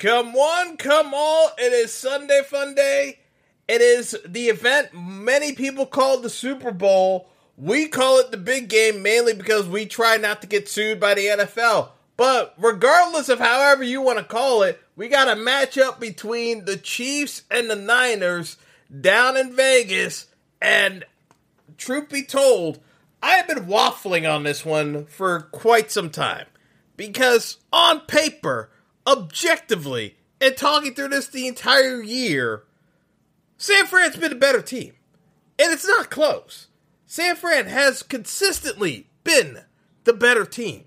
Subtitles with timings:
[0.00, 1.50] Come one, come all.
[1.58, 3.18] It is Sunday Fun Day.
[3.68, 7.28] It is the event many people call the Super Bowl.
[7.58, 11.12] We call it the big game mainly because we try not to get sued by
[11.12, 11.90] the NFL.
[12.16, 16.78] But regardless of however you want to call it, we got a matchup between the
[16.78, 18.56] Chiefs and the Niners
[19.02, 20.28] down in Vegas.
[20.62, 21.04] And
[21.76, 22.80] truth be told,
[23.22, 26.46] I have been waffling on this one for quite some time.
[26.96, 28.70] Because on paper,
[29.10, 32.64] objectively, and talking through this the entire year,
[33.56, 34.94] San Fran's been a better team.
[35.58, 36.68] And it's not close.
[37.06, 39.64] San Fran has consistently been
[40.04, 40.84] the better team.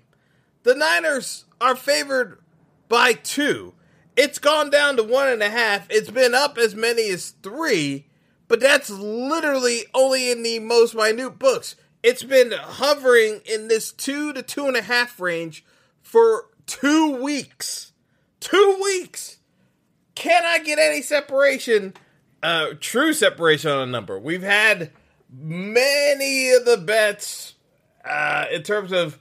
[0.64, 2.40] The Niners are favored
[2.88, 3.74] by two.
[4.16, 5.86] It's gone down to one and a half.
[5.90, 8.06] It's been up as many as three,
[8.48, 11.76] but that's literally only in the most minute books.
[12.02, 15.64] It's been hovering in this two to two and a half range
[16.02, 17.92] for two weeks.
[18.44, 19.38] Two weeks.
[20.14, 21.94] Can I get any separation?
[22.42, 24.18] Uh, true separation on a number.
[24.18, 24.90] We've had
[25.32, 27.54] many of the bets
[28.04, 29.18] uh, in terms of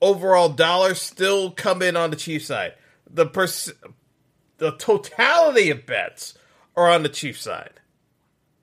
[0.00, 2.74] overall dollars still come in on the Chiefs side.
[3.10, 3.72] The pers-
[4.58, 6.34] the totality of bets
[6.76, 7.80] are on the Chiefs side.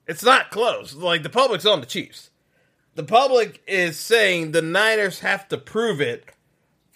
[0.07, 0.93] It's not close.
[0.93, 2.29] Like the public's on the Chiefs.
[2.95, 6.29] The public is saying the Niners have to prove it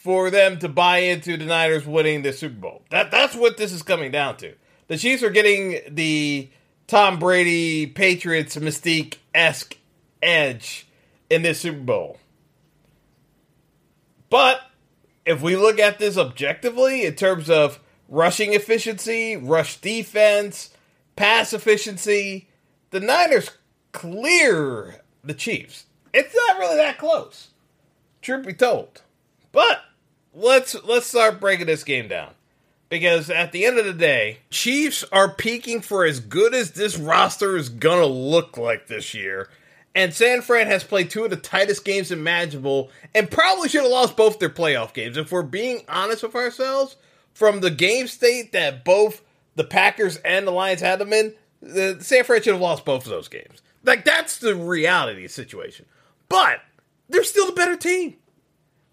[0.05, 2.83] for them to buy into the Niners winning the Super Bowl.
[2.91, 4.53] That that's what this is coming down to.
[4.87, 6.47] The Chiefs are getting the
[6.85, 9.77] Tom Brady Patriots mystique esque
[10.21, 10.85] edge
[11.27, 12.19] in this Super Bowl.
[14.29, 14.61] But
[15.25, 20.69] if we look at this objectively in terms of rushing efficiency, rush defense,
[21.15, 22.47] pass efficiency,
[22.91, 23.49] the Niners
[23.91, 25.87] clear the Chiefs.
[26.13, 27.47] It's not really that close,
[28.21, 29.01] truth be told.
[29.51, 29.81] But
[30.35, 32.31] let's let's start breaking this game down.
[32.89, 36.97] Because at the end of the day, Chiefs are peaking for as good as this
[36.97, 39.49] roster is gonna look like this year.
[39.95, 43.91] And San Fran has played two of the tightest games imaginable and probably should have
[43.91, 45.17] lost both their playoff games.
[45.17, 46.97] If we're being honest with ourselves,
[47.33, 49.21] from the game state that both
[49.55, 53.05] the Packers and the Lions had them in, the San Fran should have lost both
[53.05, 53.61] of those games.
[53.83, 55.85] Like that's the reality situation.
[56.29, 56.59] But
[57.09, 58.15] they're still the better team.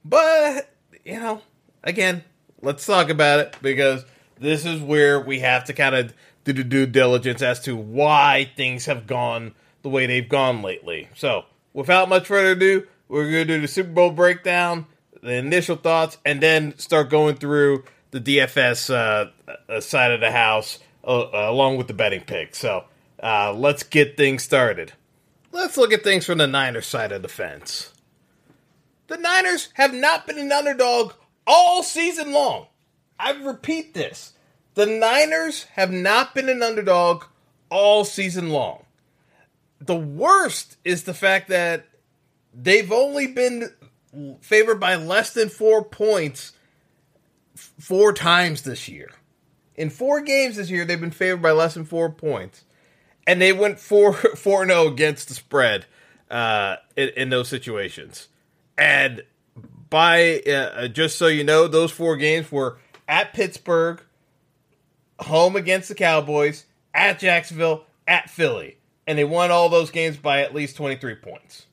[0.04, 0.71] But
[1.04, 1.42] you know,
[1.82, 2.24] again,
[2.60, 4.04] let's talk about it because
[4.38, 6.14] this is where we have to kind of
[6.44, 11.08] do the due diligence as to why things have gone the way they've gone lately.
[11.14, 14.86] So, without much further ado, we're going to do the Super Bowl breakdown,
[15.22, 20.78] the initial thoughts, and then start going through the DFS uh, side of the house
[21.04, 22.54] uh, along with the betting pick.
[22.54, 22.84] So,
[23.22, 24.92] uh, let's get things started.
[25.52, 27.91] Let's look at things from the Niners side of the fence.
[29.12, 31.12] The Niners have not been an underdog
[31.46, 32.68] all season long.
[33.18, 34.32] I repeat this.
[34.72, 37.24] The Niners have not been an underdog
[37.68, 38.86] all season long.
[39.82, 41.90] The worst is the fact that
[42.54, 43.74] they've only been
[44.40, 46.52] favored by less than four points
[47.54, 49.10] four times this year.
[49.74, 52.64] In four games this year, they've been favored by less than four points,
[53.26, 55.84] and they went four four zero against the spread
[56.30, 58.28] uh, in, in those situations.
[58.76, 59.22] And
[59.90, 64.00] by uh, just so you know, those four games were at Pittsburgh,
[65.20, 66.64] home against the Cowboys,
[66.94, 71.66] at Jacksonville, at Philly, and they won all those games by at least 23 points.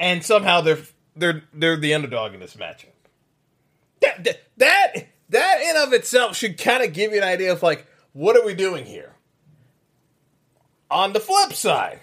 [0.00, 0.78] And somehow they're
[1.14, 2.86] they're they're the underdog in this matchup.
[4.00, 7.62] That that that, that in of itself should kind of give you an idea of
[7.62, 9.12] like what are we doing here?
[10.90, 12.00] On the flip side,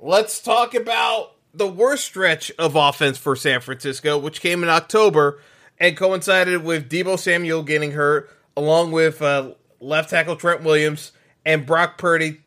[0.00, 5.40] let's talk about the worst stretch of offense for San Francisco, which came in October
[5.78, 11.12] and coincided with Deebo Samuel getting hurt, along with uh, left tackle Trent Williams
[11.44, 12.40] and Brock Purdy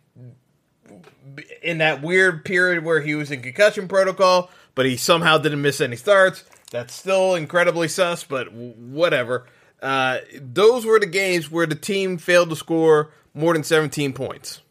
[1.62, 5.82] in that weird period where he was in concussion protocol, but he somehow didn't miss
[5.82, 6.44] any starts.
[6.72, 9.48] That's still incredibly sus, but whatever.
[9.82, 14.62] Uh, those were the games where the team failed to score more than 17 points.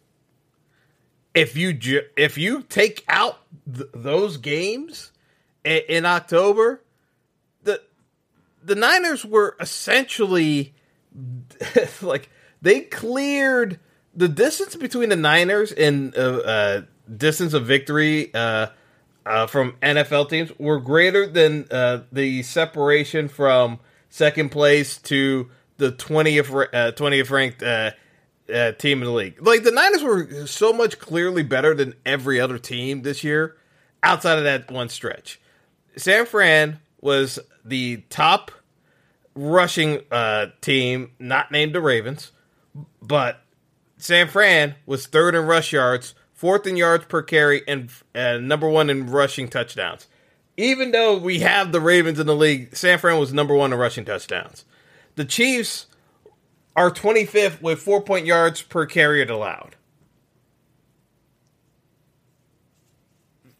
[1.35, 3.39] If you ju- if you take out
[3.73, 5.13] th- those games
[5.65, 6.83] in, in October,
[7.63, 7.81] the
[8.63, 10.75] the Niners were essentially
[12.03, 12.29] like
[12.61, 13.81] they cleared
[14.15, 16.83] the distance between the Niners and uh, uh,
[17.15, 18.69] distance of victory uh,
[19.25, 23.81] uh from NFL teams were greater than uh, the separation from
[24.11, 27.63] second place to the 20th, 20th uh, ranked
[28.53, 29.45] uh, team in the league.
[29.45, 33.57] Like the Niners were so much clearly better than every other team this year
[34.03, 35.41] outside of that one stretch.
[35.97, 38.51] San Fran was the top
[39.35, 42.33] rushing uh, team, not named the Ravens,
[43.01, 43.41] but
[43.99, 48.69] San Fran was third in rush yards, fourth in yards per carry, and uh, number
[48.69, 50.07] one in rushing touchdowns
[50.57, 53.79] even though we have the Ravens in the league, San Fran was number one in
[53.79, 54.65] rushing touchdowns.
[55.17, 55.87] The Chiefs
[56.77, 59.77] are 25th with four point yards per carry allowed.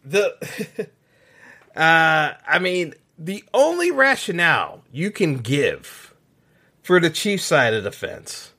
[0.03, 0.35] The,
[1.75, 6.13] uh, I mean, the only rationale you can give
[6.81, 8.53] for the Chiefs side of the fence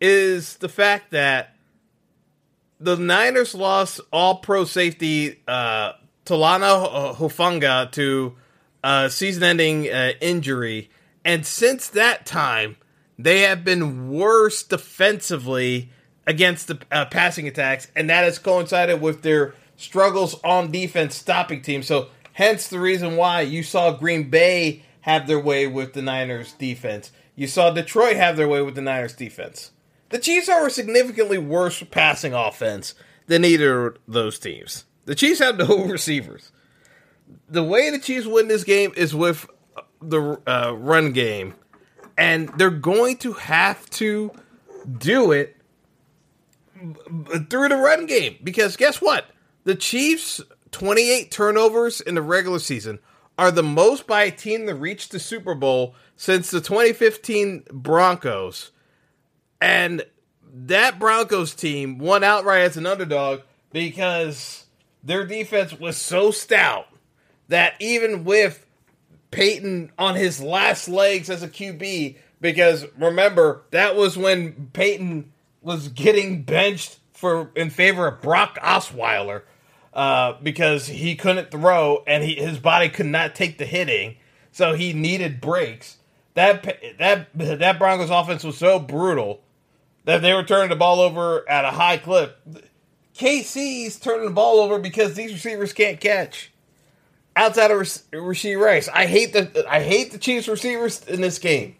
[0.00, 1.54] is the fact that
[2.78, 5.92] the Niners lost all pro safety uh,
[6.24, 8.36] Talanoa Hufanga to
[8.84, 10.90] a season-ending uh, injury,
[11.24, 12.76] and since that time,
[13.18, 15.90] they have been worse defensively
[16.26, 21.62] against the uh, passing attacks, and that has coincided with their struggles on defense stopping
[21.62, 21.86] teams.
[21.86, 26.52] So, hence the reason why you saw Green Bay have their way with the Niners
[26.52, 27.10] defense.
[27.34, 29.70] You saw Detroit have their way with the Niners defense.
[30.10, 32.94] The Chiefs are a significantly worse passing offense
[33.26, 34.84] than either of those teams.
[35.04, 36.52] The Chiefs have no receivers.
[37.48, 39.48] The way the Chiefs win this game is with
[40.00, 41.54] the uh, run game,
[42.18, 44.32] and they're going to have to
[44.98, 45.56] do it
[47.48, 49.26] through the run game because guess what?
[49.64, 50.40] The Chiefs'
[50.72, 52.98] 28 turnovers in the regular season
[53.38, 58.72] are the most by a team that reached the Super Bowl since the 2015 Broncos.
[59.60, 60.04] And
[60.52, 63.42] that Broncos team won outright as an underdog
[63.72, 64.66] because
[65.04, 66.88] their defense was so stout
[67.46, 68.66] that even with
[69.30, 75.88] Peyton on his last legs as a QB, because remember that was when Peyton was
[75.88, 79.42] getting benched for in favor of Brock Osweiler
[79.92, 84.16] uh, because he couldn't throw and he, his body could not take the hitting,
[84.52, 85.96] so he needed breaks.
[86.34, 86.62] That
[86.98, 89.42] that that Broncos offense was so brutal
[90.04, 92.38] that they were turning the ball over at a high clip.
[93.14, 96.52] KC's turning the ball over because these receivers can't catch.
[97.38, 101.76] Outside of Rashee Rice, I hate the I hate the Chiefs receivers in this game.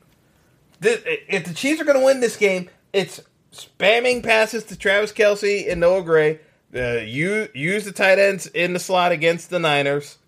[0.80, 3.20] if the Chiefs are going to win this game, it's
[3.52, 6.38] spamming passes to Travis Kelce and Noah Gray.
[6.72, 10.18] Uh, use use the tight ends in the slot against the Niners.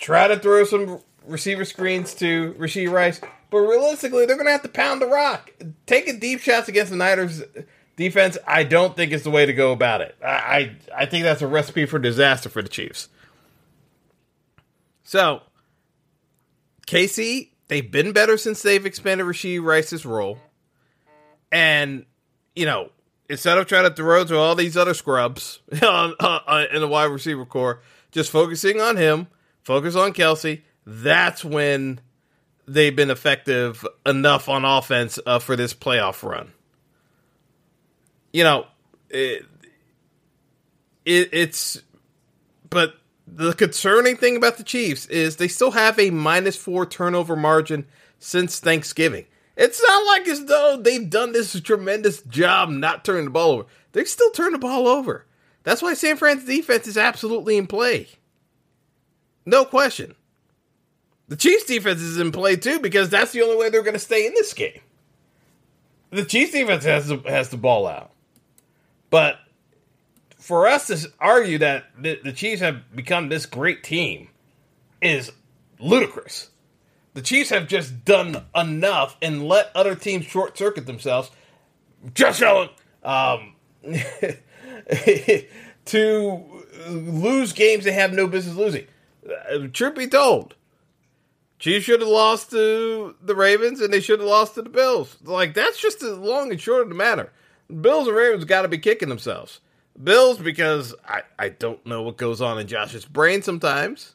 [0.00, 4.62] Try to throw some receiver screens to Rashee Rice, but realistically, they're going to have
[4.62, 5.52] to pound the rock.
[5.86, 7.44] Taking deep shots against the Niners
[7.94, 10.16] defense, I don't think is the way to go about it.
[10.20, 13.08] I, I, I think that's a recipe for disaster for the Chiefs.
[15.04, 15.42] So,
[16.86, 20.38] KC, they've been better since they've expanded Rashee Rice's role.
[21.52, 22.06] And,
[22.56, 22.90] you know,
[23.28, 26.14] instead of trying to throw to all these other scrubs on,
[26.72, 29.28] in the wide receiver core, just focusing on him,
[29.62, 30.62] focus on Kelce.
[30.84, 32.00] that's when
[32.66, 36.52] they've been effective enough on offense uh, for this playoff run
[38.34, 38.66] you know,
[39.10, 39.46] it,
[41.04, 41.80] it, it's,
[42.68, 42.96] but
[43.26, 47.86] the concerning thing about the Chiefs is they still have a minus four turnover margin
[48.18, 49.26] since Thanksgiving.
[49.56, 53.66] It's not like as though they've done this tremendous job not turning the ball over.
[53.92, 55.26] They still turn the ball over.
[55.62, 58.08] That's why San Fran's defense is absolutely in play.
[59.46, 60.14] No question.
[61.28, 64.00] The Chiefs defense is in play too because that's the only way they're going to
[64.00, 64.80] stay in this game.
[66.10, 68.10] The Chiefs defense has to, has the ball out.
[69.10, 69.38] But
[70.44, 74.28] for us to argue that the, the Chiefs have become this great team
[75.00, 75.32] is
[75.78, 76.50] ludicrous.
[77.14, 81.30] The Chiefs have just done enough and let other teams short circuit themselves.
[82.12, 82.68] Just Allen,
[83.02, 83.54] um,
[85.86, 86.44] to
[86.88, 88.86] lose games they have no business losing.
[89.26, 90.56] Uh, truth be told,
[91.58, 95.16] Chiefs should have lost to the Ravens and they should have lost to the Bills.
[95.24, 97.32] Like that's just the long and short of the matter.
[97.68, 99.60] The Bills and Ravens got to be kicking themselves.
[100.02, 104.14] Bills because I, I don't know what goes on in Josh's brain sometimes.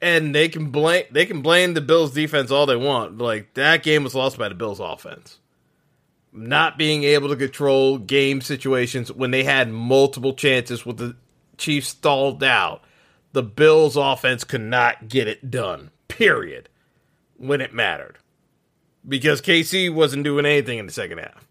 [0.00, 3.18] And they can blame they can blame the Bills defense all they want.
[3.18, 5.38] Like that game was lost by the Bills offense.
[6.32, 11.16] Not being able to control game situations when they had multiple chances with the
[11.56, 12.84] Chiefs stalled out.
[13.32, 15.90] The Bills offense could not get it done.
[16.06, 16.68] Period.
[17.36, 18.18] When it mattered.
[19.06, 21.47] Because KC wasn't doing anything in the second half.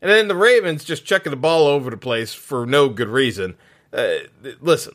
[0.00, 3.56] And then the Ravens just chucking the ball over the place for no good reason.
[3.92, 4.18] Uh,
[4.60, 4.94] listen,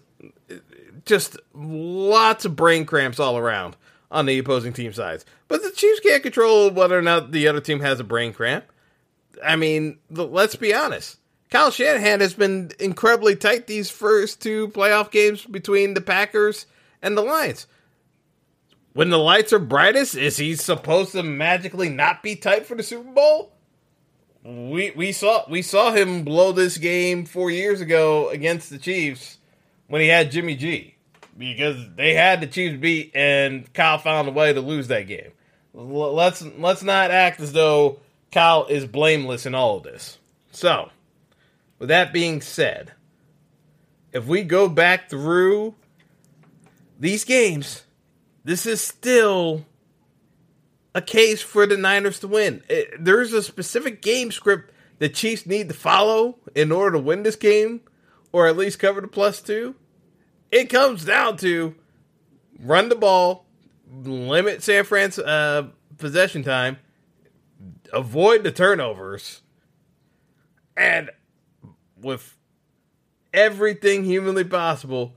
[1.05, 3.75] just lots of brain cramps all around
[4.11, 5.25] on the opposing team sides.
[5.47, 8.65] But the Chiefs can't control whether or not the other team has a brain cramp.
[9.43, 11.17] I mean, let's be honest.
[11.49, 16.65] Kyle Shanahan has been incredibly tight these first two playoff games between the Packers
[17.01, 17.67] and the Lions.
[18.93, 22.83] When the lights are brightest, is he supposed to magically not be tight for the
[22.83, 23.52] Super Bowl?
[24.43, 29.37] We we saw we saw him blow this game four years ago against the Chiefs
[29.87, 30.95] when he had Jimmy G
[31.37, 35.31] because they had the Chiefs beat and Kyle found a way to lose that game.
[35.73, 37.99] Let's let's not act as though
[38.31, 40.19] Kyle is blameless in all of this.
[40.51, 40.89] So,
[41.79, 42.91] with that being said,
[44.11, 45.73] if we go back through
[46.99, 47.83] these games,
[48.43, 49.65] this is still
[50.95, 52.63] a case for the Niners to win.
[52.69, 57.03] It, eh, there's a specific game script the Chiefs need to follow in order to
[57.03, 57.81] win this game,
[58.31, 59.75] or at least cover the plus two.
[60.51, 61.75] It comes down to
[62.59, 63.45] run the ball,
[63.91, 66.77] limit San Fran's uh, possession time,
[67.91, 69.41] avoid the turnovers,
[70.77, 71.09] and
[71.99, 72.37] with
[73.33, 75.15] everything humanly possible,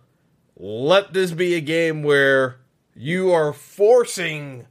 [0.56, 2.56] let this be a game where
[2.94, 4.66] you are forcing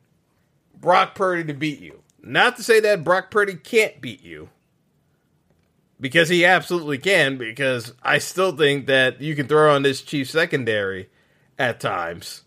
[0.86, 2.04] Brock Purdy to beat you.
[2.22, 4.50] Not to say that Brock Purdy can't beat you,
[6.00, 10.30] because he absolutely can, because I still think that you can throw on this Chief
[10.30, 11.10] secondary
[11.58, 12.44] at times.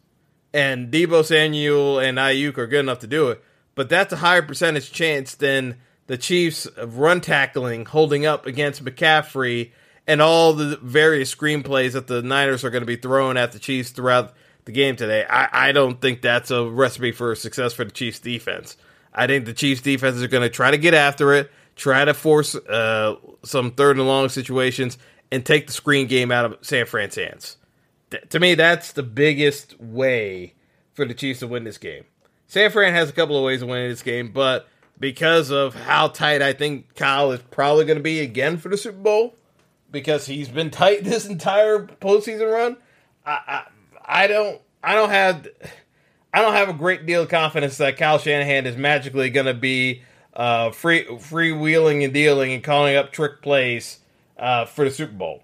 [0.55, 3.43] And Deebo Samuel and Aiyuk are good enough to do it,
[3.75, 9.73] but that's a higher percentage chance than the Chiefs run tackling holding up against McCaffrey
[10.07, 13.59] and all the various screenplays that the Niners are going to be throwing at the
[13.59, 14.33] Chiefs throughout
[14.69, 15.25] the game today.
[15.29, 18.77] I, I don't think that's a recipe for success for the Chiefs defense.
[19.15, 22.13] I think the Chiefs defense are going to try to get after it, try to
[22.13, 24.99] force uh, some third and long situations,
[25.33, 27.57] and take the screen game out of San Fran's hands.
[28.11, 30.53] Th- to me, that's the biggest way
[30.93, 32.05] for the Chiefs to win this game.
[32.47, 34.69] San Fran has a couple of ways of winning this game, but
[35.01, 38.77] because of how tight I think Kyle is probably going to be again for the
[38.77, 39.35] Super Bowl,
[39.91, 42.77] because he's been tight this entire postseason run,
[43.25, 43.67] I, I
[44.27, 45.47] don't I don't have
[46.33, 49.55] I don't have a great deal of confidence that Kyle Shanahan is magically going to
[49.55, 50.03] be
[50.35, 54.01] uh, free freewheeling and dealing and calling up trick plays
[54.39, 55.43] uh, for the Super Bowl.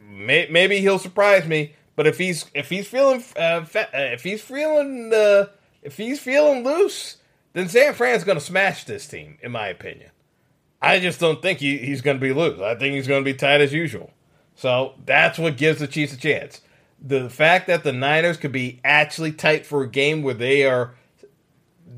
[0.00, 4.22] May, maybe he'll surprise me, but if he's if he's feeling uh, fa- uh, if
[4.22, 5.46] he's feeling uh,
[5.82, 7.16] if he's feeling loose,
[7.54, 10.10] then San Fran's going to smash this team, in my opinion.
[10.80, 12.60] I just don't think he, he's going to be loose.
[12.60, 14.12] I think he's going to be tight as usual.
[14.54, 16.60] So that's what gives the Chiefs a chance
[17.00, 20.94] the fact that the Niners could be actually tight for a game where they are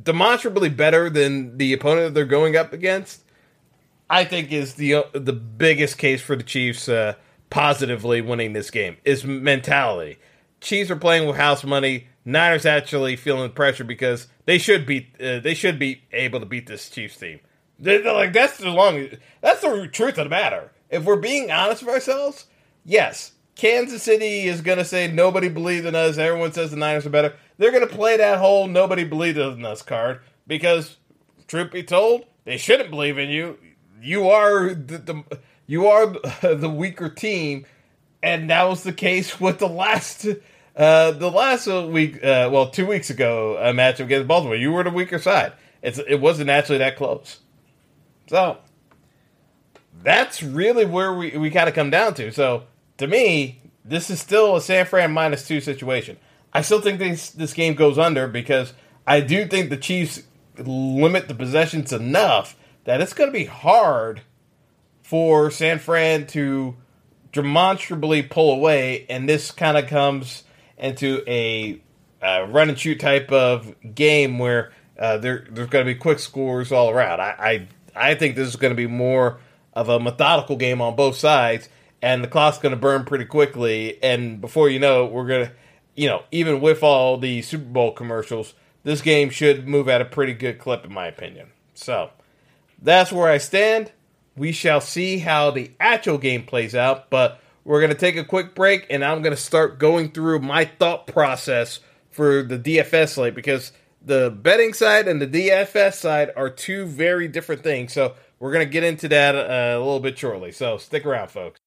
[0.02, 3.25] demonstrably better than the opponent that they're going up against,
[4.09, 7.14] I think is the uh, the biggest case for the Chiefs uh,
[7.49, 10.19] positively winning this game is mentality.
[10.61, 12.09] Chiefs are playing with house money.
[12.25, 16.66] Niners actually feeling pressure because they should be uh, they should be able to beat
[16.66, 17.40] this Chiefs team.
[17.78, 19.09] They're, they're like that's the long
[19.40, 20.73] that's the truth of the matter.
[20.90, 22.47] If we're being honest with ourselves,
[22.85, 26.19] yes, Kansas City is going to say nobody believed in us.
[26.19, 27.35] Everyone says the Niners are better.
[27.59, 30.97] They're going to play that whole nobody believed in us card because,
[31.47, 33.59] truth be told, they shouldn't believe in you.
[34.02, 36.07] You are the, the you are
[36.42, 37.66] the weaker team,
[38.23, 40.26] and that was the case with the last
[40.75, 42.16] uh, the last week.
[42.16, 44.57] Uh, well, two weeks ago, a match against Baltimore.
[44.57, 45.52] You were the weaker side.
[45.83, 47.40] It's it wasn't actually that close.
[48.28, 48.59] So
[50.02, 52.33] that's really where we we got to come down to.
[52.33, 52.64] So
[53.00, 56.19] to me, this is still a San Fran minus two situation.
[56.52, 58.75] I still think this this game goes under because
[59.07, 60.23] I do think the Chiefs
[60.59, 64.21] limit the possessions enough that it's going to be hard
[65.02, 66.76] for San Fran to
[67.33, 70.45] demonstrably pull away, and this kind of comes
[70.76, 71.80] into a
[72.23, 76.71] run and shoot type of game where uh, there, there's going to be quick scores
[76.71, 77.21] all around.
[77.21, 79.38] I, I, I think this is going to be more
[79.73, 81.71] of a methodical game on both sides,
[82.02, 84.02] and the clock's going to burn pretty quickly.
[84.02, 85.52] And before you know it, we're going to,
[85.95, 90.07] you know, even with all the Super Bowl commercials, this game should move at a
[90.07, 91.49] pretty good clip, in my opinion.
[91.75, 92.11] So
[92.80, 93.92] that's where I stand.
[94.37, 98.25] We shall see how the actual game plays out, but we're going to take a
[98.25, 101.80] quick break, and I'm going to start going through my thought process
[102.11, 107.28] for the DFS slate because the betting side and the DFS side are two very
[107.28, 107.92] different things.
[107.92, 110.52] So we're going to get into that uh, a little bit shortly.
[110.52, 111.60] So stick around, folks.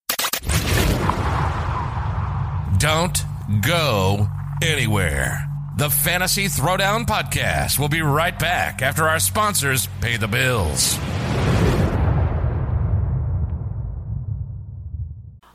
[2.83, 3.17] Don't
[3.61, 4.27] go
[4.61, 5.47] anywhere.
[5.77, 10.99] The Fantasy Throwdown Podcast will be right back after our sponsors pay the bills.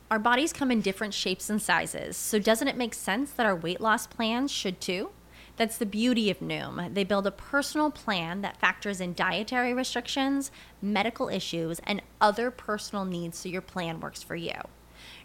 [0.09, 3.55] Our bodies come in different shapes and sizes, so doesn't it make sense that our
[3.55, 5.11] weight loss plans should too?
[5.55, 6.95] That's the beauty of Noom.
[6.95, 10.49] They build a personal plan that factors in dietary restrictions,
[10.81, 14.61] medical issues, and other personal needs so your plan works for you.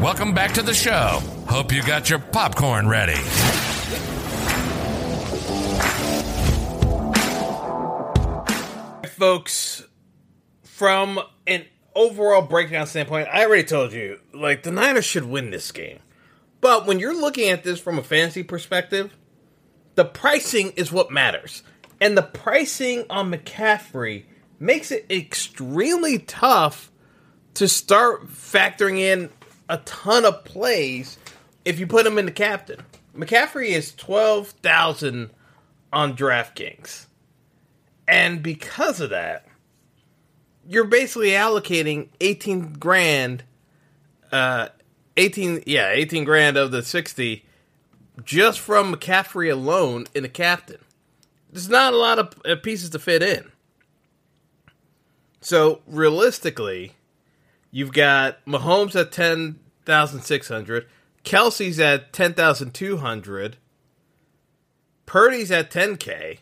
[0.00, 1.22] Welcome back to the show.
[1.48, 3.14] Hope you got your popcorn ready.
[9.08, 9.84] Folks,
[10.64, 15.72] from an overall breakdown standpoint, I already told you, like, the Niners should win this
[15.72, 16.00] game.
[16.60, 19.16] But when you're looking at this from a fantasy perspective,
[19.94, 21.62] the pricing is what matters.
[22.02, 24.24] And the pricing on McCaffrey
[24.60, 26.92] makes it extremely tough
[27.54, 29.30] to start factoring in
[29.68, 31.18] a ton of plays
[31.64, 32.80] if you put him in the captain.
[33.16, 35.30] McCaffrey is 12,000
[35.92, 37.06] on DraftKings.
[38.06, 39.46] And because of that,
[40.68, 43.44] you're basically allocating 18 grand
[44.32, 44.68] uh
[45.16, 47.44] 18 yeah, 18 grand of the 60
[48.24, 50.78] just from McCaffrey alone in the captain.
[51.50, 53.50] There's not a lot of uh, pieces to fit in.
[55.40, 56.94] So, realistically,
[57.76, 60.86] you've got Mahomes at 10 thousand six hundred.
[61.24, 63.56] Kelce's at ten thousand two hundred.
[65.06, 66.40] Purdy's at ten k.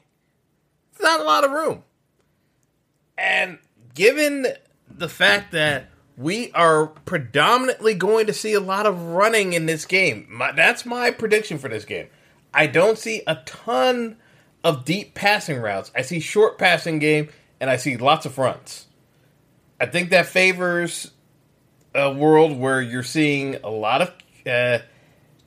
[0.91, 1.85] It's not a lot of room.
[3.17, 3.59] And
[3.95, 4.47] given
[4.89, 9.85] the fact that we are predominantly going to see a lot of running in this
[9.85, 12.09] game, my, that's my prediction for this game.
[12.53, 14.17] I don't see a ton
[14.63, 15.91] of deep passing routes.
[15.95, 17.29] I see short passing game
[17.61, 18.87] and I see lots of fronts.
[19.81, 21.11] I think that favors
[21.95, 24.13] a world where you're seeing a lot of
[24.47, 24.85] uh,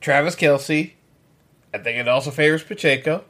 [0.00, 0.92] Travis Kelce.
[1.74, 3.24] I think it also favors Pacheco.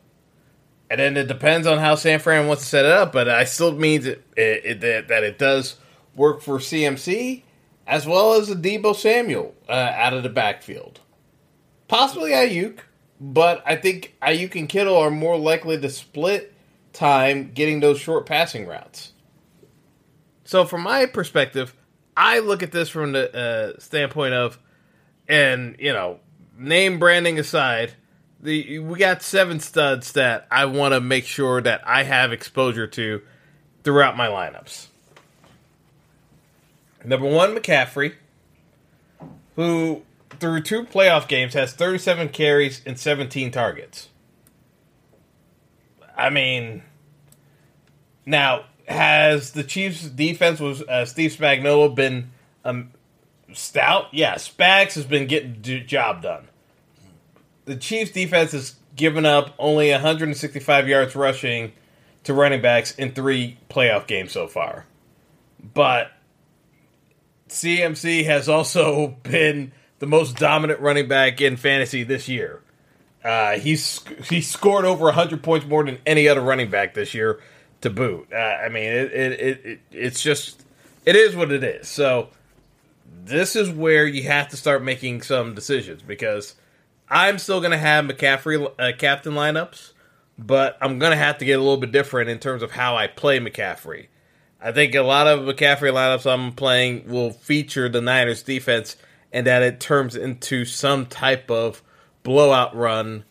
[0.90, 3.44] And then it depends on how San Fran wants to set it up, but I
[3.44, 5.76] still means it, it, that it does
[6.14, 7.42] work for CMC
[7.86, 11.00] as well as a Deebo Samuel uh, out of the backfield.
[11.88, 12.80] Possibly Aiyuk,
[13.18, 16.54] but I think Aiyuk and Kittle are more likely to split
[16.92, 19.12] time getting those short passing routes.
[20.44, 21.74] So, from my perspective,
[22.18, 23.32] I look at this from the
[23.76, 24.58] uh, standpoint of,
[25.28, 26.18] and you know,
[26.58, 27.92] name branding aside,
[28.40, 32.88] the we got seven studs that I want to make sure that I have exposure
[32.88, 33.22] to
[33.84, 34.88] throughout my lineups.
[37.04, 38.14] Number one, McCaffrey,
[39.54, 40.02] who
[40.40, 44.08] through two playoff games, has 37 carries and 17 targets.
[46.16, 46.82] I mean,
[48.26, 52.30] now has the Chiefs' defense was uh, Steve Spagnuolo been
[52.64, 52.90] um,
[53.52, 54.06] stout?
[54.12, 56.48] Yeah, Spags has been getting the job done.
[57.66, 61.72] The Chiefs' defense has given up only 165 yards rushing
[62.24, 64.86] to running backs in three playoff games so far.
[65.74, 66.10] But
[67.48, 72.62] CMC has also been the most dominant running back in fantasy this year.
[73.22, 77.40] Uh, he's he scored over 100 points more than any other running back this year
[77.80, 78.28] to boot.
[78.32, 80.64] Uh, I mean, it, it, it, it's just
[81.04, 81.88] it is what it is.
[81.88, 82.28] So
[83.24, 86.54] this is where you have to start making some decisions because
[87.08, 89.92] I'm still going to have McCaffrey uh, captain lineups,
[90.38, 92.96] but I'm going to have to get a little bit different in terms of how
[92.96, 94.08] I play McCaffrey.
[94.60, 98.96] I think a lot of McCaffrey lineups I'm playing will feature the Niners defense
[99.32, 101.82] and that it turns into some type of
[102.22, 103.24] blowout run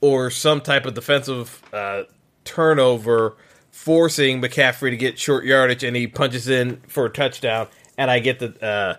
[0.00, 2.02] or some type of defensive uh,
[2.44, 3.36] turnover,
[3.76, 8.18] forcing McCaffrey to get short yardage and he punches in for a touchdown, and I
[8.18, 8.96] get the uh,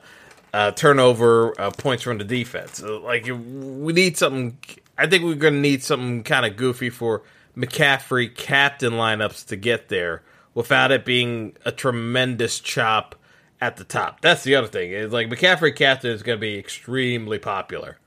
[0.54, 2.82] uh, turnover uh, points from the defense.
[2.82, 4.58] Like we need something.
[4.98, 7.24] I think we're going to need something kind of goofy for
[7.58, 13.16] McCaffrey captain lineups to get there without it being a tremendous chop
[13.60, 14.22] at the top.
[14.22, 14.92] That's the other thing.
[14.92, 17.98] Is like McCaffrey captain is going to be extremely popular.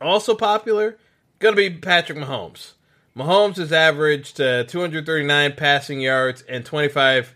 [0.00, 0.96] Also popular,
[1.40, 2.74] going to be Patrick Mahomes.
[3.16, 7.34] Mahomes has averaged uh, 239 passing yards and 25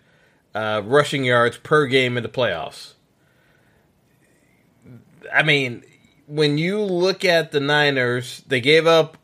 [0.55, 2.95] uh, rushing yards per game in the playoffs.
[5.33, 5.85] I mean,
[6.27, 9.17] when you look at the Niners, they gave up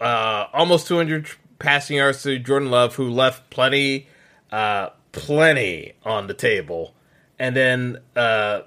[0.00, 4.08] uh, almost 200 passing yards to Jordan Love, who left plenty,
[4.50, 6.94] uh, plenty on the table,
[7.38, 8.62] and then uh,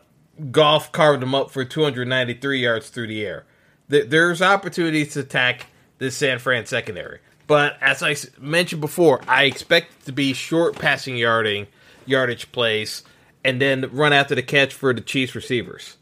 [0.51, 3.45] Goff carved him up for 293 yards through the air.
[3.87, 9.91] There's opportunities to attack this San Fran secondary, but as I mentioned before, I expect
[9.91, 11.67] it to be short passing yarding
[12.05, 13.03] yardage plays,
[13.43, 15.97] and then run after the catch for the Chiefs receivers.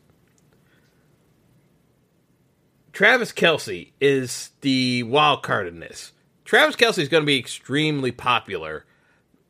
[2.92, 6.12] Travis Kelce is the wild card in this.
[6.46, 8.86] Travis Kelce is going to be extremely popular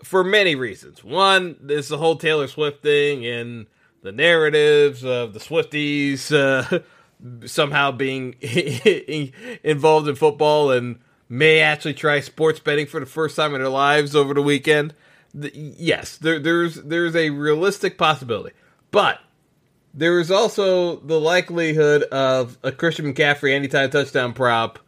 [0.03, 1.03] for many reasons.
[1.03, 3.67] One, there's the whole Taylor Swift thing and
[4.01, 6.79] the narratives of the Swifties uh,
[7.45, 8.33] somehow being
[9.63, 13.69] involved in football and may actually try sports betting for the first time in their
[13.69, 14.93] lives over the weekend.
[15.33, 18.55] yes, there, there's there's a realistic possibility,
[18.91, 19.19] but
[19.93, 24.79] there is also the likelihood of a Christian McCaffrey anytime touchdown prop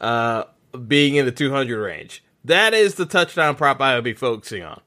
[0.00, 0.44] uh,
[0.86, 2.24] being in the 200 range.
[2.44, 4.80] That is the touchdown prop I would be focusing on.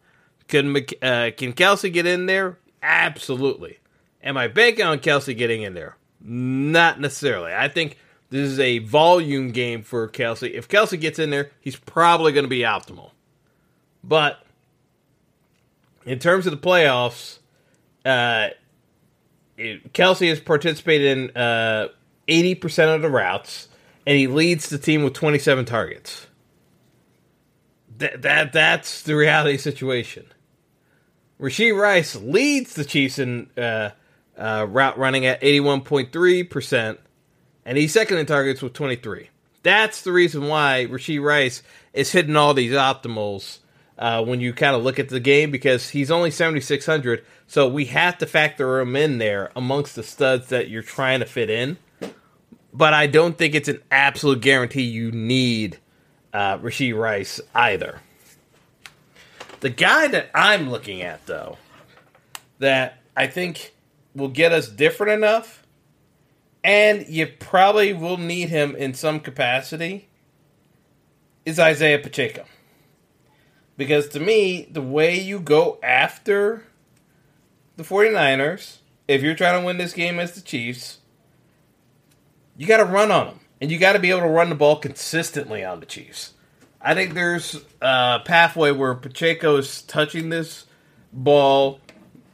[0.47, 2.59] Can uh, can Kelce get in there?
[2.81, 3.79] Absolutely.
[4.23, 5.97] Am I banking on Kelce getting in there?
[6.29, 7.53] Not necessarily.
[7.53, 7.97] I think
[8.29, 10.51] this is a volume game for Kelce.
[10.51, 13.11] If Kelce gets in there, he's probably going to be optimal.
[14.03, 14.43] But
[16.05, 17.39] in terms of the playoffs,
[18.03, 18.49] uh,
[19.57, 21.87] Kelce has participated in uh,
[22.27, 23.69] 80% of the routes,
[24.05, 26.27] and he leads the team with 27 targets.
[27.99, 30.25] That, that That's the reality situation.
[31.39, 33.91] Rashee Rice leads the Chiefs in uh,
[34.37, 36.97] uh, route running at 81.3%,
[37.65, 39.29] and he's second in targets with 23.
[39.63, 43.59] That's the reason why Rashee Rice is hitting all these optimals
[43.97, 47.85] uh, when you kind of look at the game because he's only 7,600 so we
[47.85, 51.77] have to factor him in there amongst the studs that you're trying to fit in.
[52.73, 55.79] But I don't think it's an absolute guarantee you need
[56.33, 58.01] uh, Rashee Rice either.
[59.61, 61.57] The guy that I'm looking at, though,
[62.59, 63.73] that I think
[64.17, 65.63] will get us different enough,
[66.63, 70.09] and you probably will need him in some capacity,
[71.45, 72.43] is Isaiah Pacheco.
[73.77, 76.63] Because to me, the way you go after
[77.77, 80.97] the 49ers, if you're trying to win this game as the Chiefs,
[82.57, 83.39] you got to run on them.
[83.59, 86.33] And you got to be able to run the ball consistently on the Chiefs.
[86.79, 90.65] I think there's a pathway where Pacheco is touching this
[91.11, 91.79] ball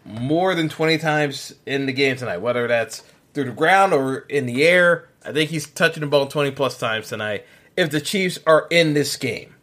[0.06, 4.46] more than 20 times in the game tonight, whether that's through the ground or in
[4.46, 5.10] the air.
[5.26, 7.46] I think he's touching the ball 20 plus times tonight
[7.78, 9.56] if the Chiefs are in this game.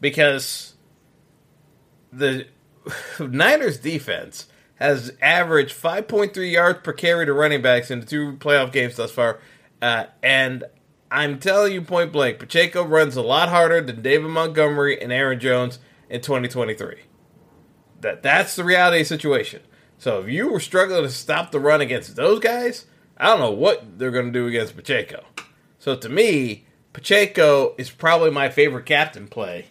[0.00, 0.74] Because
[2.12, 2.46] the
[3.20, 4.46] Niners defense
[4.76, 9.12] has averaged 5.3 yards per carry to running backs in the two playoff games thus
[9.12, 9.38] far.
[9.80, 10.64] Uh, and
[11.10, 15.38] I'm telling you point blank, Pacheco runs a lot harder than David Montgomery and Aaron
[15.38, 15.78] Jones
[16.10, 16.96] in 2023.
[18.02, 19.62] That that's the reality situation.
[19.98, 22.86] So if you were struggling to stop the run against those guys,
[23.16, 25.24] I don't know what they're going to do against Pacheco.
[25.78, 29.66] So to me, Pacheco is probably my favorite captain play.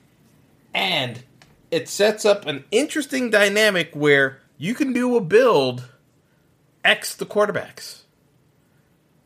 [0.74, 1.24] And
[1.70, 5.90] it sets up an interesting dynamic where you can do a build
[6.84, 8.04] X the quarterbacks.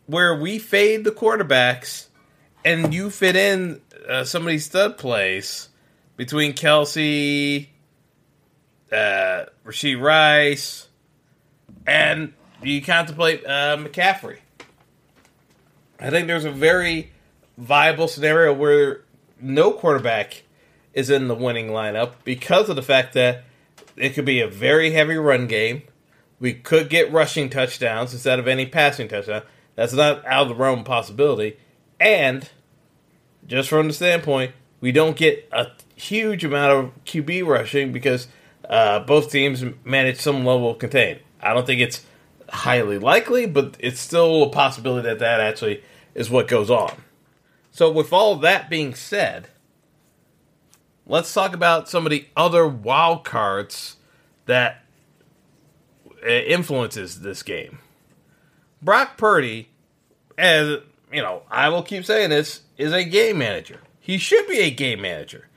[0.07, 2.07] Where we fade the quarterbacks
[2.63, 5.69] and you fit in uh, some of these stud plays
[6.17, 7.67] between Kelce,
[8.91, 10.87] uh, Rashee Rice,
[11.85, 14.39] and you contemplate uh, McCaffrey.
[15.99, 17.11] I think there's a very
[17.57, 19.01] viable scenario where
[19.39, 20.43] no quarterback
[20.93, 23.43] is in the winning lineup because of the fact that
[23.95, 25.83] it could be a very heavy run game.
[26.39, 29.43] We could get rushing touchdowns instead of any passing touchdown.
[29.75, 31.57] That's not out of the realm of possibility.
[31.99, 32.49] And
[33.47, 38.27] just from the standpoint, we don't get a huge amount of QB rushing because
[38.69, 41.19] uh, both teams manage some level of contain.
[41.41, 42.05] I don't think it's
[42.49, 46.93] highly likely, but it's still a possibility that that actually is what goes on.
[47.71, 49.47] So, with all that being said,
[51.05, 53.97] let's talk about some of the other wild cards
[54.45, 54.83] that
[56.25, 57.79] uh, influences this game.
[58.81, 59.69] Brock Purdy,
[60.37, 60.79] as
[61.11, 63.81] you know, I will keep saying this, is a game manager.
[63.99, 65.47] He should be a game manager.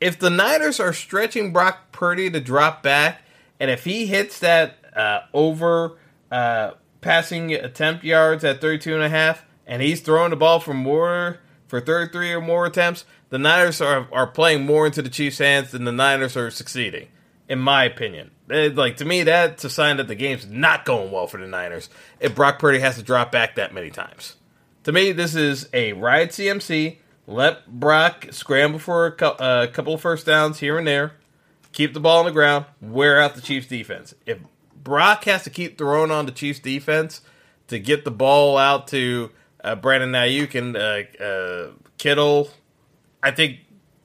[0.00, 3.22] If the Niners are stretching Brock Purdy to drop back,
[3.58, 5.98] and if he hits that uh, over
[6.30, 10.74] uh, passing attempt yards at 32 and a half, and he's throwing the ball for
[10.74, 15.38] more for 33 or more attempts, the Niners are, are playing more into the Chiefs'
[15.38, 17.08] hands than the Niners are succeeding,
[17.48, 18.30] in my opinion.
[18.48, 21.46] It, like to me, that's a sign that the game's not going well for the
[21.46, 24.36] Niners if Brock Purdy has to drop back that many times.
[24.84, 26.96] To me, this is a ride CMC.
[27.28, 31.12] Let Brock scramble for a, cu- a couple of first downs here and there.
[31.72, 32.64] Keep the ball on the ground.
[32.80, 34.14] Wear out the Chiefs' defense.
[34.24, 34.38] If
[34.82, 37.20] Brock has to keep throwing on the Chiefs' defense
[37.66, 39.30] to get the ball out to
[39.62, 42.48] uh, Brandon Aiyuk and uh, uh, Kittle,
[43.22, 43.58] I think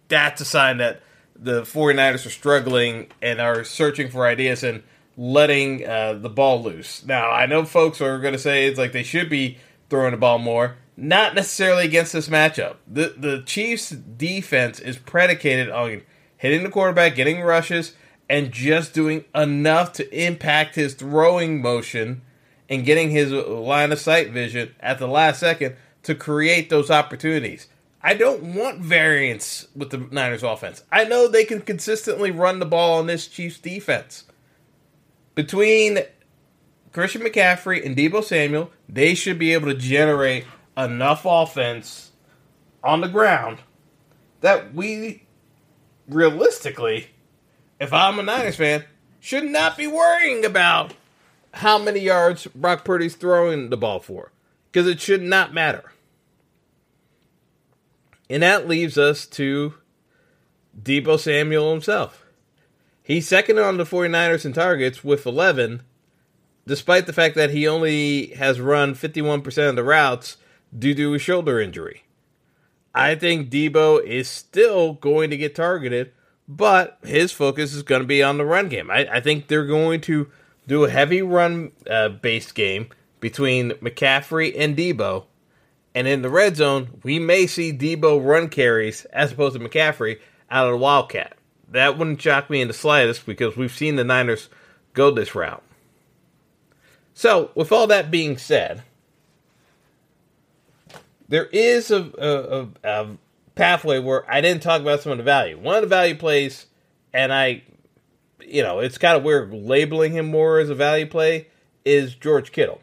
[0.10, 1.02] that's a sign that
[1.34, 4.84] the 49ers are struggling and are searching for ideas and
[5.16, 7.06] letting uh, the ball loose.
[7.06, 9.60] Now, I know folks are going to say it's like they should be
[9.90, 10.76] throwing the ball more.
[10.96, 12.76] Not necessarily against this matchup.
[12.88, 16.04] The the Chiefs defense is predicated on
[16.38, 17.94] hitting the quarterback, getting rushes,
[18.30, 22.22] and just doing enough to impact his throwing motion
[22.70, 27.68] and getting his line of sight vision at the last second to create those opportunities.
[28.02, 30.84] I don't want variance with the Niners offense.
[30.92, 34.26] I know they can consistently run the ball on this Chiefs defense.
[35.36, 36.00] Between
[36.92, 40.46] Christian McCaffrey and Deebo Samuel, they should be able to generate
[40.78, 42.12] enough offense
[42.84, 43.60] on the ground
[44.42, 45.24] that we
[46.08, 47.08] realistically,
[47.80, 48.84] if I'm a Niners fan,
[49.20, 50.94] should not be worrying about
[51.54, 54.32] how many yards Brock Purdy's throwing the ball for
[54.72, 55.92] because it should not matter.
[58.30, 59.76] And that leaves us to
[60.82, 62.26] Deebo Samuel himself.
[63.04, 65.84] He's second on the 49ers in targets with 11,
[66.66, 70.38] despite the fact that he only has run 51% of the routes
[70.78, 72.04] due to a shoulder injury.
[72.96, 76.12] I think Deebo is still going to get targeted,
[76.48, 78.92] but his focus is going to be on the run game.
[78.92, 80.30] I, I think they're going to
[80.68, 85.26] do a heavy run uh, based game between McCaffrey and Deebo.
[85.96, 90.20] And in the red zone, we may see Deebo run carries as opposed to McCaffrey
[90.50, 91.38] out of the Wildcat.
[91.70, 94.50] That wouldn't shock me in the slightest because we've seen the Niners
[94.94, 95.64] go this route.
[97.16, 98.84] So, with all that being said,
[101.34, 103.08] there is a, a, a,
[103.56, 105.58] pathway where I didn't talk about some of the value.
[105.58, 106.67] One of the value plays,
[107.12, 107.63] and I,
[108.39, 111.48] you know, it's kind of weird labeling him more as a value play,
[111.84, 112.82] is George Kittle.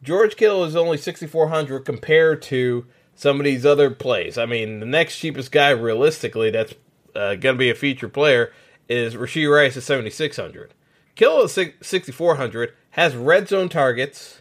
[0.00, 2.86] George Kittle is only 6,400 compared to
[3.16, 4.38] some of these other plays.
[4.38, 6.74] I mean, the next cheapest guy realistically that's
[7.16, 8.52] uh, going to be a feature player
[8.88, 10.72] is Rashee Rice at 7,600.
[11.16, 14.39] Kittle at 6,400 has red zone targets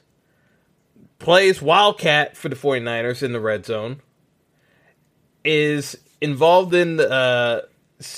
[1.20, 4.02] plays Wildcat for the 49ers in the red zone,
[5.44, 7.62] is involved in uh,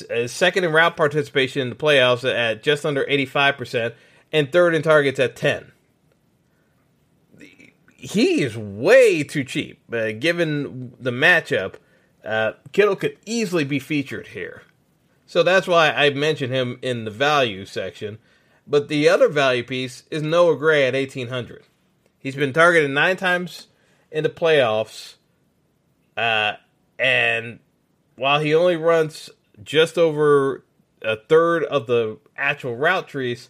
[0.09, 3.93] uh, second in route participation in the playoffs at just under 85%,
[4.31, 5.71] and third in targets at 10.
[7.97, 11.75] He is way too cheap, uh, given the matchup.
[12.25, 14.63] Uh, Kittle could easily be featured here.
[15.25, 18.17] So that's why I mentioned him in the value section.
[18.67, 21.63] But the other value piece is Noah Gray at 1800.
[22.21, 23.67] He's been targeted nine times
[24.11, 25.15] in the playoffs,
[26.15, 26.53] uh,
[26.99, 27.59] and
[28.15, 29.31] while he only runs
[29.63, 30.63] just over
[31.01, 33.49] a third of the actual route trees,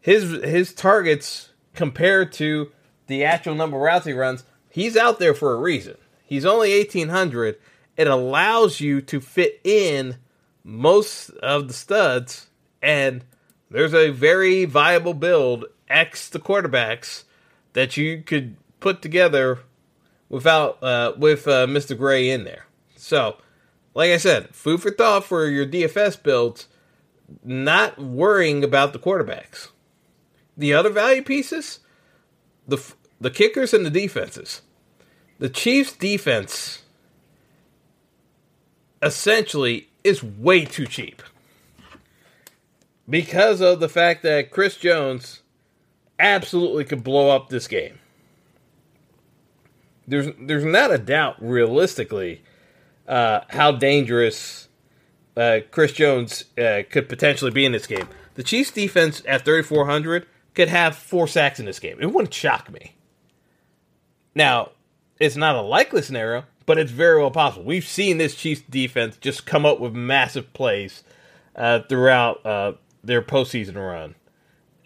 [0.00, 2.70] his his targets compared to
[3.08, 5.96] the actual number of routes he runs, he's out there for a reason.
[6.24, 7.56] He's only 1800.
[7.96, 10.18] It allows you to fit in
[10.62, 12.48] most of the studs,
[12.80, 13.24] and
[13.68, 17.24] there's a very viable build X the quarterbacks
[17.72, 19.60] that you could put together
[20.28, 21.96] without uh, with uh, Mr.
[21.96, 22.66] Gray in there.
[22.96, 23.36] So,
[23.94, 26.68] like I said, food for thought for your DFS builds.
[27.42, 29.70] Not worrying about the quarterbacks.
[30.56, 31.80] The other value pieces,
[32.68, 32.78] the
[33.20, 34.62] the kickers and the defenses.
[35.38, 36.82] The Chiefs' defense
[39.02, 41.22] essentially is way too cheap
[43.08, 45.42] because of the fact that Chris Jones
[46.18, 47.98] absolutely could blow up this game.
[50.08, 52.42] There's there's not a doubt realistically
[53.08, 54.68] uh, how dangerous
[55.36, 58.08] uh, Chris Jones uh, could potentially be in this game.
[58.34, 61.98] The Chiefs defense at 3400 could have four sacks in this game.
[62.00, 62.94] It wouldn't shock me.
[64.34, 64.70] Now,
[65.18, 67.64] it's not a likely scenario, but it's very well possible.
[67.64, 71.04] We've seen this Chiefs defense just come up with massive plays
[71.54, 74.15] uh, throughout uh, their postseason run,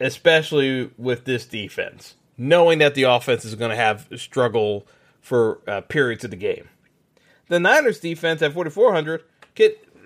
[0.01, 4.87] especially with this defense, knowing that the offense is going to have struggle
[5.21, 6.69] for uh, periods of the game.
[7.49, 9.23] The Niners defense at 4,400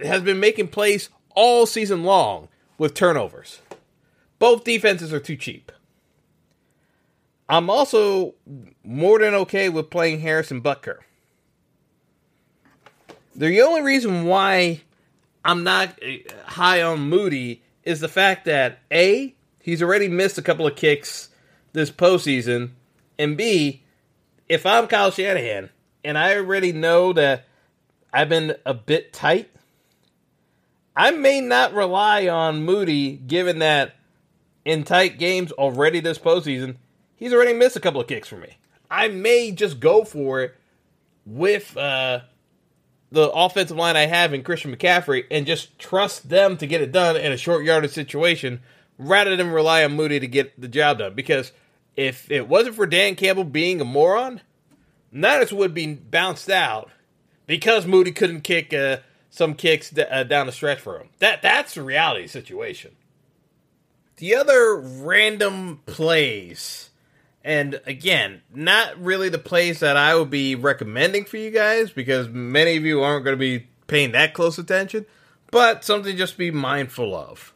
[0.02, 3.60] has been making plays all season long with turnovers.
[4.38, 5.70] Both defenses are too cheap.
[7.48, 8.34] I'm also
[8.82, 10.98] more than okay with playing Harrison Butker.
[13.36, 14.82] The only reason why
[15.44, 20.42] I'm not uh, high on Moody is the fact that A, he's already missed a
[20.42, 21.30] couple of kicks
[21.72, 22.72] this postseason,
[23.18, 23.82] and B,
[24.46, 25.70] if I'm Kyle Shanahan
[26.04, 27.46] and I already know that
[28.12, 29.50] I've been a bit tight,
[30.94, 33.96] I may not rely on Moody given that
[34.66, 36.76] in tight games already this postseason,
[37.16, 38.58] he's already missed a couple of kicks for me.
[38.90, 40.54] I may just go for it
[41.24, 42.20] with uh,
[43.10, 46.92] the offensive line I have in Christian McCaffrey and just trust them to get it
[46.92, 48.60] done in a short yardage situation
[48.98, 51.14] rather than rely on Moody to get the job done.
[51.14, 51.52] Because
[51.96, 54.40] if it wasn't for Dan Campbell being a moron,
[55.12, 56.90] Niners would be bounced out
[57.46, 58.98] because Moody couldn't kick uh,
[59.30, 61.08] some kicks d- uh, down the stretch for him.
[61.18, 62.96] That that's the reality situation.
[64.16, 66.90] The other random plays
[67.44, 72.26] and again, not really the plays that I would be recommending for you guys because
[72.28, 75.04] many of you aren't going to be paying that close attention,
[75.50, 77.52] but something just be mindful of.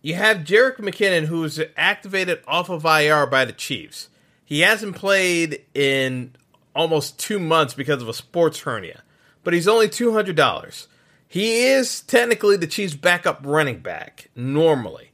[0.00, 4.08] You have Jerick McKinnon, who's activated off of IR by the Chiefs.
[4.44, 6.36] He hasn't played in
[6.74, 9.02] almost two months because of a sports hernia,
[9.42, 10.86] but he's only $200.
[11.26, 15.10] He is technically the Chiefs' backup running back, normally.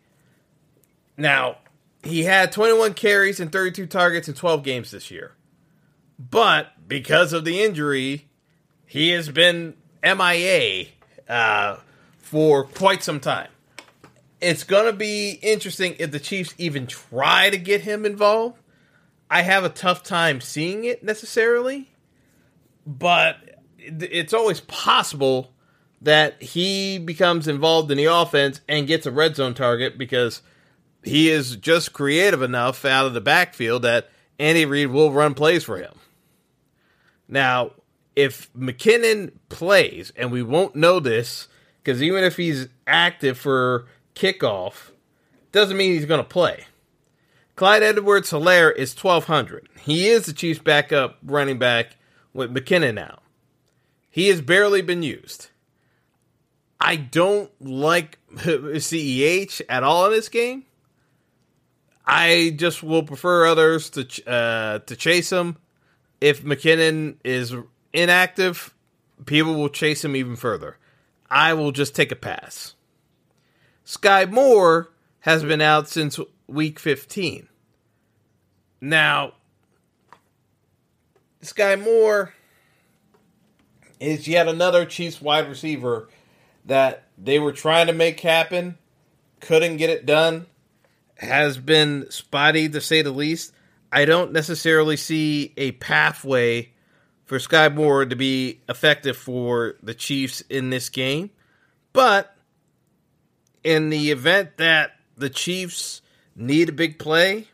[1.16, 1.58] Now,
[2.02, 5.32] he had 21 carries and 32 targets in 12 games this year.
[6.18, 8.28] But because of the injury,
[8.86, 10.86] he has been MIA
[11.28, 11.78] uh,
[12.18, 13.48] for quite some time.
[14.44, 18.60] It's going to be interesting if the Chiefs even try to get him involved.
[19.30, 21.90] I have a tough time seeing it necessarily,
[22.86, 23.36] but
[23.78, 25.52] it's always possible
[26.02, 30.42] that he becomes involved in the offense and gets a red zone target because–
[31.04, 35.62] he is just creative enough out of the backfield that Andy Reid will run plays
[35.62, 35.92] for him.
[37.28, 37.72] Now,
[38.16, 41.48] if McKinnon plays, and we won't know this
[41.82, 44.90] because even if he's active for kickoff,
[45.52, 46.66] doesn't mean he's going to play.
[47.56, 49.68] Clyde Edwards Helaire is 1200.
[49.80, 51.96] He is the Chiefs' backup running back
[52.32, 53.20] with McKinnon now.
[54.10, 55.48] He has barely been used.
[56.80, 60.64] I don't like CEH at all in this game.
[62.06, 65.56] I just will prefer others to uh, to chase him.
[66.20, 67.54] If McKinnon is
[67.92, 68.74] inactive,
[69.24, 70.76] people will chase him even further.
[71.30, 72.74] I will just take a pass.
[73.84, 77.48] Skyy Moore has been out since week 15.
[78.80, 79.34] Now,
[81.42, 82.34] Skyy Moore
[84.00, 86.08] is yet another Chiefs wide receiver
[86.64, 88.78] that they were trying to make happen,
[89.40, 90.46] couldn't get it done
[91.16, 93.52] has been spotty to say the least.
[93.92, 96.72] I don't necessarily see a pathway
[97.24, 101.30] for Skyy Moore to be effective for the Chiefs in this game.
[101.92, 102.33] But
[103.64, 106.02] in the event that the Chiefs
[106.36, 107.48] need a big play,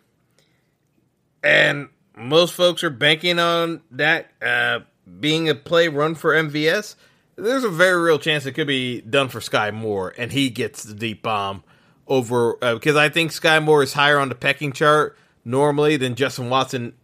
[1.42, 4.80] and most folks are banking on that uh,
[5.20, 6.96] being a play run for MVS,
[7.36, 10.82] there's a very real chance it could be done for Skyy Moore, and he gets
[10.82, 11.64] the deep bomb
[12.06, 16.16] over uh, because I think Skyy Moore is higher on the pecking chart normally than
[16.16, 16.94] Justin Watson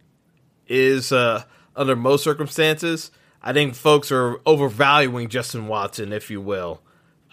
[0.67, 1.43] is uh,
[1.75, 3.09] under most circumstances.
[3.41, 6.81] I think folks are overvaluing Justin Watson, if you will.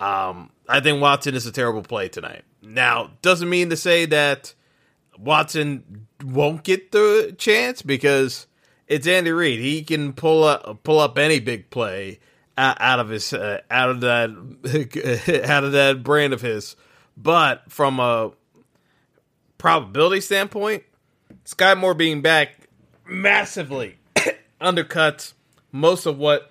[0.01, 2.42] Um, I think Watson is a terrible play tonight.
[2.62, 4.55] Now, doesn't mean to say that
[5.18, 8.47] Watson won't get the chance because
[8.88, 9.61] it's Andy Reid.
[9.61, 12.20] He can pull up pull up any big play
[12.57, 14.30] out of his uh, out of that
[15.49, 16.76] out of that brand of his.
[17.16, 18.32] But from a
[19.59, 20.82] probability standpoint,
[21.45, 22.68] Skyy Moore being back
[23.07, 23.97] massively
[24.61, 25.34] undercuts
[25.72, 26.51] most of what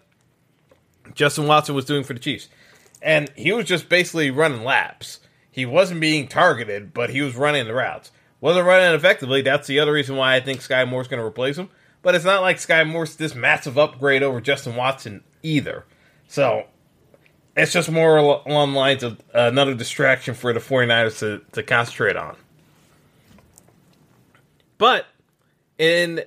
[1.14, 2.50] Justin Watson was doing for the Chiefs.
[3.04, 5.20] And he was just basically running laps.
[5.52, 8.12] He wasn't being targeted, but he was running the routes.
[8.42, 9.42] Wasn't running effectively.
[9.42, 11.70] That's the other reason why I think Skyy Moore's going to replace him.
[12.02, 15.86] But it's not like Skyy Moore's this massive upgrade over Justin Watson either.
[16.28, 16.66] So
[17.56, 22.36] it's just more along lines of another distraction for the 49ers to, to concentrate on.
[24.78, 25.06] But
[25.78, 26.24] in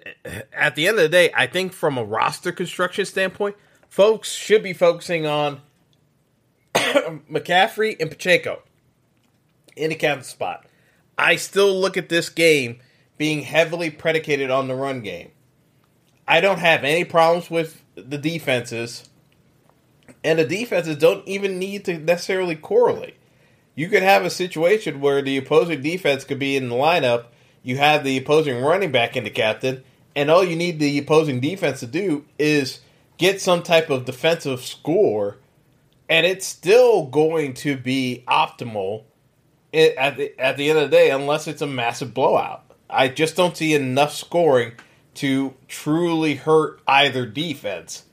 [0.53, 3.57] at the end of the day, I think from a roster construction standpoint,
[3.89, 5.61] folks should be focusing on
[7.31, 8.63] McCaffrey and Pacheco
[9.77, 10.67] in the captain spot.
[11.19, 12.81] I still look at this game
[13.19, 15.31] being heavily predicated on the run game.
[16.29, 19.09] I don't have any problems with the defenses,
[20.25, 23.17] and the defenses don't even need to necessarily correlate.
[23.75, 27.27] You could have a situation where the opposing defense could be in the lineup,
[27.63, 31.41] you have the opposing running back in the captain, and all you need the opposing
[31.41, 32.81] defense to do is
[33.19, 35.39] get some type of defensive score,
[36.09, 39.05] and it's still going to be optimal
[39.73, 42.65] at the, at the end of the day, unless it's a massive blowout.
[42.89, 44.73] I just don't see enough scoring
[45.15, 48.05] to truly hurt either defense.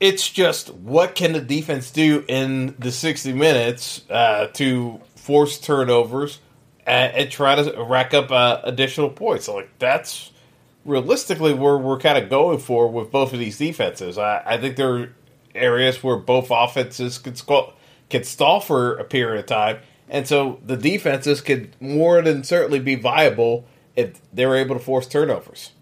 [0.00, 6.40] It's just what can the defense do in the 60 minutes uh, to force turnovers
[6.86, 9.46] and, and, try to rack up uh, additional points.
[9.46, 10.32] So, like that's
[10.84, 14.18] realistically where we're kind of going for with both of these defenses.
[14.18, 15.14] I, I think there are
[15.54, 17.40] areas where both offenses could,
[18.10, 19.78] could stall for a period of time,
[20.08, 24.80] and so the defenses could more than certainly be viable if they were able to
[24.80, 25.72] force turnovers.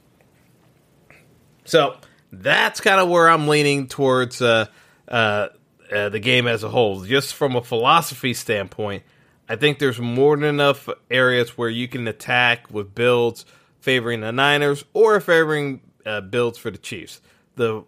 [1.65, 1.97] So
[2.33, 4.67] that's kind of where I'm leaning towards uh,
[5.09, 5.49] uh,
[5.93, 7.05] uh, the game as a whole.
[7.05, 9.03] Just from a philosophy standpoint,
[9.49, 13.45] I think there's more than enough areas where you can attack with builds
[13.81, 17.21] favoring the Niners or favoring uh, builds for the Chiefs.
[17.57, 17.85] The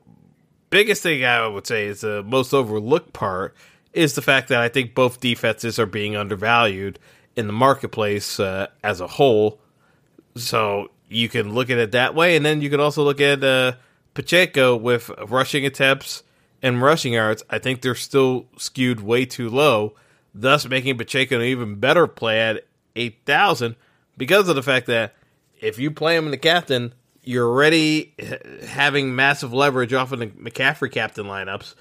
[0.72, 3.54] biggest thing I would say is the most overlooked part
[3.92, 6.98] is the fact that I think both defenses are being undervalued
[7.36, 9.60] in the marketplace uh, as a whole.
[10.34, 13.44] So you can look at it that way, and then you can also look at
[13.44, 13.74] uh,
[14.14, 16.22] Pacheco with rushing attempts
[16.62, 17.42] and rushing yards.
[17.50, 19.94] I think they're still skewed way too low,
[20.34, 22.64] thus making Pacheco an even better play at
[22.96, 23.76] eight thousand
[24.16, 25.14] because of the fact that
[25.60, 28.14] if you play him in the captain, you're already
[28.66, 31.74] having massive leverage off of the McCaffrey captain lineups,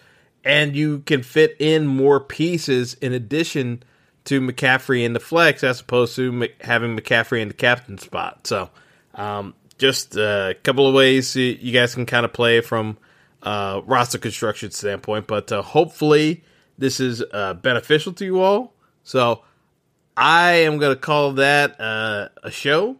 [0.44, 3.84] and you can fit in more pieces in addition
[4.26, 8.46] to McCaffrey in the flex as opposed to having McCaffrey in the captain spot.
[8.46, 8.70] So
[9.16, 12.98] um, just a couple of ways you guys can kind of play from
[13.42, 16.44] uh, roster construction standpoint, but uh, hopefully
[16.78, 18.74] this is uh, beneficial to you all.
[19.04, 19.44] So
[20.16, 22.98] I am going to call that uh, a show,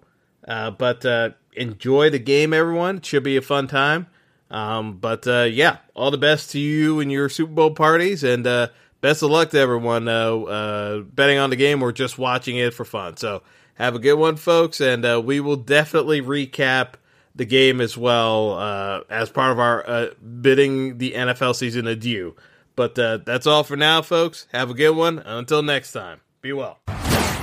[0.48, 1.06] uh, but
[1.54, 2.98] enjoy the game, everyone.
[2.98, 4.08] It should be a fun time.
[4.50, 9.24] Um, but yeah, all the best to you and your Super Bowl parties, and best
[9.24, 13.18] of luck to everyone betting on the game or just watching it for fun.
[13.18, 13.44] So
[13.76, 16.94] have a good one, folks, and uh, we will definitely recap
[17.36, 20.08] the game as well uh, as part of our uh,
[20.42, 22.36] bidding the NFL season adieu.
[22.76, 24.48] But uh, that's all for now, folks.
[24.52, 25.20] Have a good one.
[25.20, 26.80] Until next time, be well.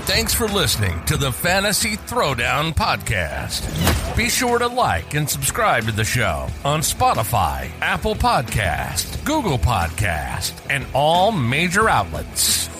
[0.08, 4.16] Thanks for listening to the Fantasy Throwdown Podcast.
[4.16, 10.54] Be sure to like and subscribe to the show on Spotify, Apple Podcast, Google Podcast,
[10.70, 12.70] and all major outlets.